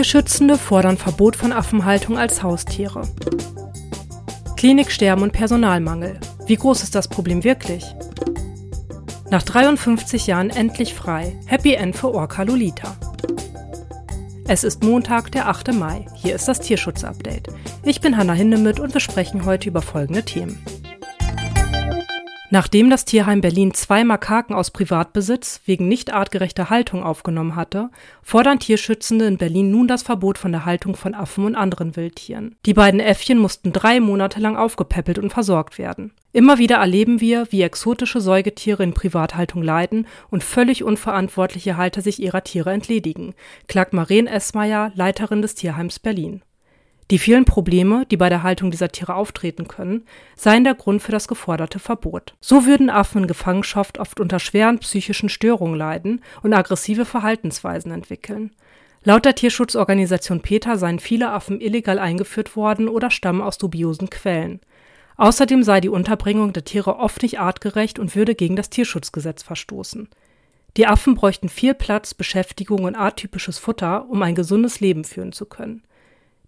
Tierschützende 0.00 0.56
fordern 0.56 0.96
Verbot 0.96 1.36
von 1.36 1.52
Affenhaltung 1.52 2.16
als 2.16 2.42
Haustiere. 2.42 3.02
Kliniksterben 4.56 5.22
und 5.22 5.34
Personalmangel. 5.34 6.18
Wie 6.46 6.56
groß 6.56 6.82
ist 6.82 6.94
das 6.94 7.06
Problem 7.06 7.44
wirklich? 7.44 7.84
Nach 9.28 9.42
53 9.42 10.26
Jahren 10.26 10.48
endlich 10.48 10.94
frei. 10.94 11.38
Happy 11.44 11.74
End 11.74 11.94
für 11.94 12.14
Orca 12.14 12.44
Lolita. 12.44 12.96
Es 14.48 14.64
ist 14.64 14.82
Montag, 14.82 15.32
der 15.32 15.50
8. 15.50 15.74
Mai. 15.74 16.06
Hier 16.14 16.34
ist 16.34 16.48
das 16.48 16.60
Tierschutz-Update. 16.60 17.48
Ich 17.82 18.00
bin 18.00 18.16
Hanna 18.16 18.32
Hindemith 18.32 18.80
und 18.80 18.94
wir 18.94 19.02
sprechen 19.02 19.44
heute 19.44 19.68
über 19.68 19.82
folgende 19.82 20.22
Themen. 20.22 20.64
Nachdem 22.52 22.90
das 22.90 23.04
Tierheim 23.04 23.40
Berlin 23.40 23.74
zwei 23.74 24.02
Makaken 24.02 24.56
aus 24.56 24.72
Privatbesitz 24.72 25.60
wegen 25.66 25.86
nicht 25.86 26.12
artgerechter 26.12 26.68
Haltung 26.68 27.04
aufgenommen 27.04 27.54
hatte, 27.54 27.90
fordern 28.24 28.58
Tierschützende 28.58 29.26
in 29.26 29.38
Berlin 29.38 29.70
nun 29.70 29.86
das 29.86 30.02
Verbot 30.02 30.36
von 30.36 30.50
der 30.50 30.64
Haltung 30.64 30.96
von 30.96 31.14
Affen 31.14 31.44
und 31.44 31.54
anderen 31.54 31.94
Wildtieren. 31.94 32.56
Die 32.66 32.74
beiden 32.74 32.98
Äffchen 32.98 33.38
mussten 33.38 33.72
drei 33.72 34.00
Monate 34.00 34.40
lang 34.40 34.56
aufgepäppelt 34.56 35.20
und 35.20 35.32
versorgt 35.32 35.78
werden. 35.78 36.12
Immer 36.32 36.58
wieder 36.58 36.76
erleben 36.76 37.20
wir, 37.20 37.46
wie 37.50 37.62
exotische 37.62 38.20
Säugetiere 38.20 38.82
in 38.82 38.94
Privathaltung 38.94 39.62
leiden 39.62 40.08
und 40.28 40.42
völlig 40.42 40.82
unverantwortliche 40.82 41.76
Halter 41.76 42.02
sich 42.02 42.20
ihrer 42.20 42.42
Tiere 42.42 42.72
entledigen, 42.72 43.34
klagt 43.68 43.92
Maren 43.92 44.26
Esmayer, 44.26 44.90
Leiterin 44.96 45.40
des 45.40 45.54
Tierheims 45.54 46.00
Berlin. 46.00 46.42
Die 47.10 47.18
vielen 47.18 47.44
Probleme, 47.44 48.06
die 48.08 48.16
bei 48.16 48.28
der 48.28 48.44
Haltung 48.44 48.70
dieser 48.70 48.90
Tiere 48.90 49.14
auftreten 49.14 49.66
können, 49.66 50.04
seien 50.36 50.62
der 50.62 50.74
Grund 50.74 51.02
für 51.02 51.10
das 51.10 51.26
geforderte 51.26 51.80
Verbot. 51.80 52.34
So 52.40 52.66
würden 52.66 52.88
Affen 52.88 53.22
in 53.22 53.26
Gefangenschaft 53.26 53.98
oft 53.98 54.20
unter 54.20 54.38
schweren 54.38 54.78
psychischen 54.78 55.28
Störungen 55.28 55.76
leiden 55.76 56.22
und 56.42 56.54
aggressive 56.54 57.04
Verhaltensweisen 57.04 57.90
entwickeln. 57.90 58.52
Laut 59.02 59.24
der 59.24 59.34
Tierschutzorganisation 59.34 60.40
PETA 60.40 60.76
seien 60.76 61.00
viele 61.00 61.30
Affen 61.32 61.60
illegal 61.60 61.98
eingeführt 61.98 62.54
worden 62.54 62.86
oder 62.86 63.10
stammen 63.10 63.40
aus 63.40 63.58
dubiosen 63.58 64.08
Quellen. 64.10 64.60
Außerdem 65.16 65.64
sei 65.64 65.80
die 65.80 65.88
Unterbringung 65.88 66.52
der 66.52 66.64
Tiere 66.64 66.96
oft 66.96 67.22
nicht 67.22 67.40
artgerecht 67.40 67.98
und 67.98 68.14
würde 68.14 68.36
gegen 68.36 68.56
das 68.56 68.70
Tierschutzgesetz 68.70 69.42
verstoßen. 69.42 70.08
Die 70.76 70.86
Affen 70.86 71.16
bräuchten 71.16 71.48
viel 71.48 71.74
Platz, 71.74 72.14
Beschäftigung 72.14 72.84
und 72.84 72.94
arttypisches 72.94 73.58
Futter, 73.58 74.08
um 74.08 74.22
ein 74.22 74.36
gesundes 74.36 74.78
Leben 74.78 75.04
führen 75.04 75.32
zu 75.32 75.46
können. 75.46 75.82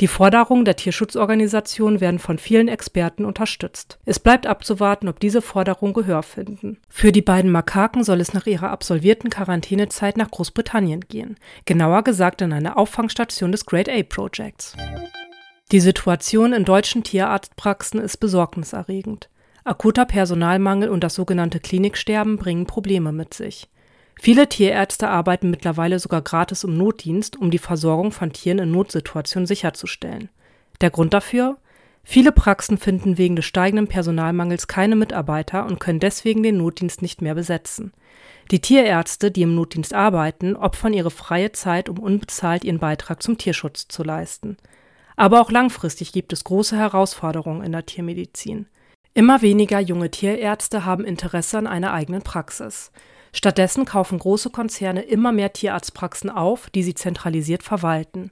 Die 0.00 0.06
Forderungen 0.06 0.64
der 0.64 0.76
Tierschutzorganisation 0.76 2.00
werden 2.00 2.20
von 2.20 2.38
vielen 2.38 2.68
Experten 2.68 3.24
unterstützt. 3.24 3.98
Es 4.04 4.20
bleibt 4.20 4.46
abzuwarten, 4.46 5.08
ob 5.08 5.18
diese 5.18 5.42
Forderungen 5.42 5.92
Gehör 5.92 6.22
finden. 6.22 6.78
Für 6.88 7.10
die 7.10 7.22
beiden 7.22 7.50
Makaken 7.50 8.04
soll 8.04 8.20
es 8.20 8.32
nach 8.32 8.46
ihrer 8.46 8.70
absolvierten 8.70 9.28
Quarantänezeit 9.28 10.16
nach 10.16 10.30
Großbritannien 10.30 11.00
gehen, 11.00 11.36
genauer 11.64 12.04
gesagt 12.04 12.42
in 12.42 12.52
eine 12.52 12.76
Auffangstation 12.76 13.50
des 13.50 13.66
Great 13.66 13.88
A 13.88 14.04
Projects. 14.04 14.76
Die 15.72 15.80
Situation 15.80 16.52
in 16.52 16.64
deutschen 16.64 17.02
Tierarztpraxen 17.02 18.00
ist 18.00 18.18
besorgniserregend. 18.18 19.28
Akuter 19.64 20.06
Personalmangel 20.06 20.90
und 20.90 21.02
das 21.02 21.16
sogenannte 21.16 21.58
Kliniksterben 21.58 22.36
bringen 22.36 22.66
Probleme 22.66 23.10
mit 23.10 23.34
sich. 23.34 23.68
Viele 24.20 24.48
Tierärzte 24.48 25.08
arbeiten 25.08 25.48
mittlerweile 25.48 25.98
sogar 26.00 26.22
gratis 26.22 26.64
im 26.64 26.76
Notdienst, 26.76 27.36
um 27.36 27.50
die 27.50 27.58
Versorgung 27.58 28.10
von 28.10 28.32
Tieren 28.32 28.58
in 28.58 28.72
Notsituationen 28.72 29.46
sicherzustellen. 29.46 30.28
Der 30.80 30.90
Grund 30.90 31.14
dafür? 31.14 31.56
Viele 32.02 32.32
Praxen 32.32 32.78
finden 32.78 33.16
wegen 33.16 33.36
des 33.36 33.44
steigenden 33.44 33.86
Personalmangels 33.86 34.66
keine 34.66 34.96
Mitarbeiter 34.96 35.66
und 35.66 35.78
können 35.78 36.00
deswegen 36.00 36.42
den 36.42 36.56
Notdienst 36.56 37.00
nicht 37.00 37.22
mehr 37.22 37.34
besetzen. 37.34 37.92
Die 38.50 38.60
Tierärzte, 38.60 39.30
die 39.30 39.42
im 39.42 39.54
Notdienst 39.54 39.94
arbeiten, 39.94 40.56
opfern 40.56 40.94
ihre 40.94 41.10
freie 41.10 41.52
Zeit, 41.52 41.88
um 41.88 41.98
unbezahlt 41.98 42.64
ihren 42.64 42.78
Beitrag 42.78 43.22
zum 43.22 43.38
Tierschutz 43.38 43.88
zu 43.88 44.02
leisten. 44.02 44.56
Aber 45.16 45.40
auch 45.40 45.50
langfristig 45.50 46.12
gibt 46.12 46.32
es 46.32 46.44
große 46.44 46.76
Herausforderungen 46.76 47.62
in 47.62 47.72
der 47.72 47.86
Tiermedizin. 47.86 48.66
Immer 49.14 49.42
weniger 49.42 49.78
junge 49.78 50.10
Tierärzte 50.10 50.84
haben 50.84 51.04
Interesse 51.04 51.58
an 51.58 51.66
einer 51.66 51.92
eigenen 51.92 52.22
Praxis. 52.22 52.90
Stattdessen 53.32 53.84
kaufen 53.84 54.18
große 54.18 54.50
Konzerne 54.50 55.02
immer 55.02 55.32
mehr 55.32 55.52
Tierarztpraxen 55.52 56.30
auf, 56.30 56.70
die 56.70 56.82
sie 56.82 56.94
zentralisiert 56.94 57.62
verwalten. 57.62 58.30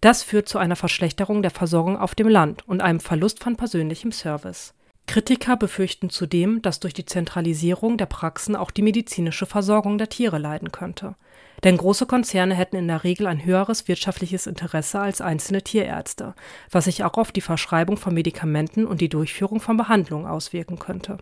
Das 0.00 0.22
führt 0.22 0.48
zu 0.48 0.58
einer 0.58 0.76
Verschlechterung 0.76 1.42
der 1.42 1.50
Versorgung 1.50 1.98
auf 1.98 2.14
dem 2.14 2.28
Land 2.28 2.66
und 2.68 2.80
einem 2.80 3.00
Verlust 3.00 3.42
von 3.42 3.56
persönlichem 3.56 4.12
Service. 4.12 4.74
Kritiker 5.06 5.56
befürchten 5.56 6.10
zudem, 6.10 6.60
dass 6.60 6.80
durch 6.80 6.92
die 6.92 7.06
Zentralisierung 7.06 7.96
der 7.96 8.06
Praxen 8.06 8.54
auch 8.54 8.70
die 8.70 8.82
medizinische 8.82 9.46
Versorgung 9.46 9.96
der 9.96 10.10
Tiere 10.10 10.38
leiden 10.38 10.70
könnte. 10.70 11.16
Denn 11.64 11.78
große 11.78 12.06
Konzerne 12.06 12.54
hätten 12.54 12.76
in 12.76 12.86
der 12.86 13.02
Regel 13.04 13.26
ein 13.26 13.44
höheres 13.44 13.88
wirtschaftliches 13.88 14.46
Interesse 14.46 15.00
als 15.00 15.20
einzelne 15.20 15.62
Tierärzte, 15.62 16.34
was 16.70 16.84
sich 16.84 17.02
auch 17.04 17.14
auf 17.14 17.32
die 17.32 17.40
Verschreibung 17.40 17.96
von 17.96 18.14
Medikamenten 18.14 18.86
und 18.86 19.00
die 19.00 19.08
Durchführung 19.08 19.60
von 19.60 19.76
Behandlungen 19.76 20.26
auswirken 20.26 20.78
könnte. 20.78 21.18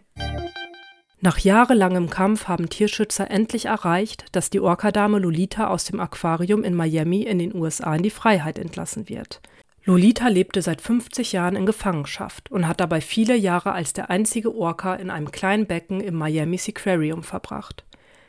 Nach 1.27 1.39
jahrelangem 1.39 2.09
Kampf 2.09 2.47
haben 2.47 2.69
Tierschützer 2.69 3.33
endlich 3.33 3.65
erreicht, 3.65 4.27
dass 4.31 4.49
die 4.49 4.61
Orcadame 4.61 5.19
Lolita 5.19 5.67
aus 5.67 5.83
dem 5.83 5.99
Aquarium 5.99 6.63
in 6.63 6.73
Miami 6.73 7.23
in 7.23 7.41
den 7.41 7.53
USA 7.53 7.97
in 7.97 8.05
die 8.05 8.11
Freiheit 8.11 8.61
entlassen 8.61 9.09
wird. 9.09 9.41
Lolita 9.85 10.29
lebte 10.29 10.63
seit 10.63 10.81
50 10.81 11.33
Jahren 11.33 11.57
in 11.57 11.67
Gefangenschaft 11.67 12.49
und 12.53 12.69
hat 12.69 12.79
dabei 12.79 13.01
viele 13.01 13.35
Jahre 13.35 13.73
als 13.73 13.93
der 13.93 14.09
einzige 14.09 14.55
Orca 14.55 14.95
in 14.95 15.11
einem 15.11 15.33
kleinen 15.33 15.67
Becken 15.67 16.01
im 16.01 16.15
Miami 16.15 16.59
Seaquarium 16.59 17.25
verbracht. 17.25 17.85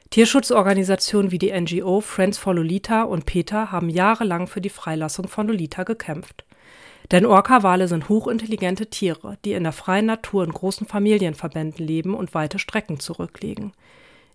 Tierschutzorganisationen 0.10 1.30
wie 1.30 1.38
die 1.38 1.52
NGO 1.52 2.02
Friends 2.02 2.40
for 2.40 2.56
Lolita 2.56 3.04
und 3.04 3.28
PETA 3.28 3.72
haben 3.72 3.90
jahrelang 3.90 4.48
für 4.48 4.60
die 4.60 4.72
Freilassung 4.72 5.28
von 5.28 5.46
Lolita 5.46 5.84
gekämpft. 5.84 6.47
Denn 7.12 7.26
Orca-Wale 7.26 7.88
sind 7.88 8.10
hochintelligente 8.10 8.88
Tiere, 8.88 9.38
die 9.46 9.54
in 9.54 9.64
der 9.64 9.72
freien 9.72 10.08
Natur 10.08 10.44
in 10.44 10.52
großen 10.52 10.88
Familienverbänden 10.88 11.86
leben 11.86 12.14
und 12.14 12.34
weite 12.34 12.60
Strecken 12.60 13.00
zurücklegen. 13.00 13.74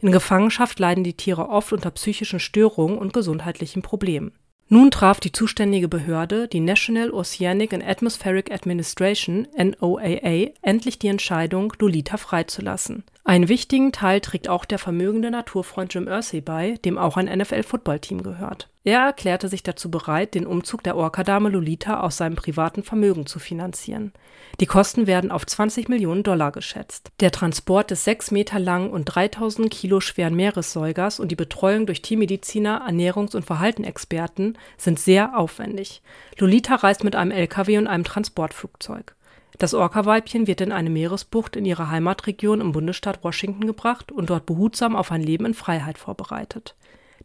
In 0.00 0.10
Gefangenschaft 0.10 0.78
leiden 0.78 1.04
die 1.04 1.16
Tiere 1.16 1.48
oft 1.48 1.72
unter 1.72 1.90
psychischen 1.90 2.40
Störungen 2.40 2.98
und 2.98 3.12
gesundheitlichen 3.12 3.82
Problemen. 3.82 4.32
Nun 4.68 4.90
traf 4.90 5.20
die 5.20 5.32
zuständige 5.32 5.86
Behörde, 5.86 6.48
die 6.48 6.60
National 6.60 7.10
Oceanic 7.10 7.74
and 7.74 7.86
Atmospheric 7.86 8.50
Administration 8.50 9.46
NOAA, 9.54 10.52
endlich 10.62 10.98
die 10.98 11.08
Entscheidung, 11.08 11.74
Lolita 11.78 12.16
freizulassen. 12.16 13.04
Einen 13.24 13.48
wichtigen 13.48 13.92
Teil 13.92 14.20
trägt 14.20 14.48
auch 14.48 14.64
der 14.64 14.80
vermögende 14.80 15.30
Naturfreund 15.30 15.94
Jim 15.94 16.08
Irsay 16.08 16.40
bei, 16.40 16.74
dem 16.84 16.98
auch 16.98 17.16
ein 17.16 17.26
NFL-Footballteam 17.26 18.24
gehört. 18.24 18.68
Er 18.82 18.98
erklärte 18.98 19.46
sich 19.46 19.62
dazu 19.62 19.92
bereit, 19.92 20.34
den 20.34 20.44
Umzug 20.44 20.82
der 20.82 20.96
Orca-Dame 20.96 21.48
Lolita 21.48 22.00
aus 22.00 22.16
seinem 22.16 22.34
privaten 22.34 22.82
Vermögen 22.82 23.26
zu 23.26 23.38
finanzieren. 23.38 24.12
Die 24.58 24.66
Kosten 24.66 25.06
werden 25.06 25.30
auf 25.30 25.46
20 25.46 25.88
Millionen 25.88 26.24
Dollar 26.24 26.50
geschätzt. 26.50 27.12
Der 27.20 27.30
Transport 27.30 27.92
des 27.92 28.02
sechs 28.02 28.32
Meter 28.32 28.58
langen 28.58 28.90
und 28.90 29.04
3000 29.04 29.70
Kilo 29.70 30.00
schweren 30.00 30.34
Meeressäugers 30.34 31.20
und 31.20 31.30
die 31.30 31.36
Betreuung 31.36 31.86
durch 31.86 32.02
Tiermediziner, 32.02 32.88
Ernährungs- 32.88 33.36
und 33.36 33.44
Verhaltenexperten 33.44 34.58
sind 34.76 34.98
sehr 34.98 35.38
aufwendig. 35.38 36.02
Lolita 36.38 36.74
reist 36.74 37.04
mit 37.04 37.14
einem 37.14 37.30
LKW 37.30 37.78
und 37.78 37.86
einem 37.86 38.02
Transportflugzeug. 38.02 39.14
Das 39.58 39.74
Orca-Weibchen 39.74 40.46
wird 40.46 40.60
in 40.60 40.72
eine 40.72 40.90
Meeresbucht 40.90 41.56
in 41.56 41.64
ihre 41.64 41.90
Heimatregion 41.90 42.60
im 42.60 42.72
Bundesstaat 42.72 43.22
Washington 43.22 43.66
gebracht 43.66 44.10
und 44.10 44.30
dort 44.30 44.46
behutsam 44.46 44.96
auf 44.96 45.12
ein 45.12 45.22
Leben 45.22 45.46
in 45.46 45.54
Freiheit 45.54 45.98
vorbereitet. 45.98 46.74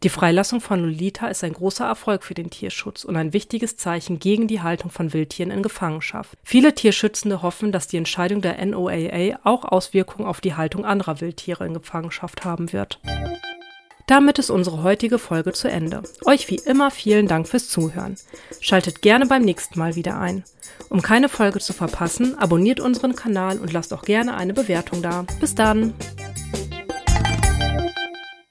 Die 0.03 0.09
Freilassung 0.09 0.61
von 0.61 0.79
Lolita 0.79 1.27
ist 1.27 1.43
ein 1.43 1.53
großer 1.53 1.85
Erfolg 1.85 2.23
für 2.23 2.35
den 2.35 2.51
Tierschutz 2.51 3.03
und 3.03 3.15
ein 3.15 3.33
wichtiges 3.33 3.77
Zeichen 3.77 4.19
gegen 4.19 4.47
die 4.47 4.61
Haltung 4.61 4.91
von 4.91 5.11
Wildtieren 5.11 5.49
in 5.49 5.63
Gefangenschaft. 5.63 6.37
Viele 6.43 6.75
Tierschützende 6.75 7.41
hoffen, 7.41 7.71
dass 7.71 7.87
die 7.87 7.97
Entscheidung 7.97 8.41
der 8.41 8.63
NOAA 8.63 9.39
auch 9.43 9.65
Auswirkungen 9.65 10.27
auf 10.27 10.39
die 10.39 10.53
Haltung 10.53 10.85
anderer 10.85 11.19
Wildtiere 11.19 11.65
in 11.65 11.73
Gefangenschaft 11.73 12.45
haben 12.45 12.71
wird. 12.73 12.99
Damit 14.07 14.39
ist 14.39 14.49
unsere 14.49 14.83
heutige 14.83 15.19
Folge 15.19 15.51
zu 15.51 15.67
Ende. 15.69 16.01
Euch 16.23 16.49
wie 16.49 16.55
immer 16.55 16.91
vielen 16.91 17.27
Dank 17.27 17.45
fürs 17.47 17.67
Zuhören. 17.67 18.15
Schaltet 18.61 19.01
gerne 19.01 19.25
beim 19.25 19.43
nächsten 19.43 19.77
Mal 19.77 19.95
wieder 19.95 20.17
ein. 20.17 20.45
Um 20.87 21.01
keine 21.01 21.27
Folge 21.27 21.59
zu 21.59 21.73
verpassen, 21.73 22.37
abonniert 22.37 22.79
unseren 22.79 23.15
Kanal 23.15 23.59
und 23.59 23.73
lasst 23.73 23.93
auch 23.93 24.03
gerne 24.03 24.35
eine 24.35 24.53
Bewertung 24.53 25.01
da. 25.01 25.25
Bis 25.41 25.55
dann! 25.55 25.93